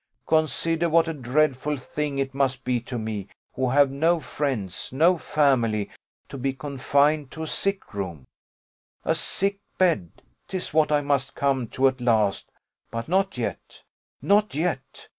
Consider 0.25 0.89
what 0.89 1.07
a 1.07 1.13
dreadful 1.13 1.77
thing 1.77 2.17
it 2.17 2.33
must 2.33 2.63
be 2.63 2.79
to 2.79 2.97
me, 2.97 3.27
who 3.53 3.69
have 3.69 3.91
no 3.91 4.19
friends, 4.19 4.91
no 4.91 5.15
family, 5.19 5.91
to 6.27 6.39
be 6.39 6.53
confined 6.53 7.29
to 7.29 7.43
a 7.43 7.47
sick 7.47 7.93
room 7.93 8.25
a 9.05 9.13
sick 9.13 9.59
bed; 9.77 10.23
'tis 10.47 10.73
what 10.73 10.91
I 10.91 11.01
must 11.01 11.35
come 11.35 11.67
to 11.77 11.87
at 11.87 12.01
last, 12.01 12.51
but 12.89 13.07
not 13.07 13.37
yet 13.37 13.83
not 14.23 14.55
yet. 14.55 15.07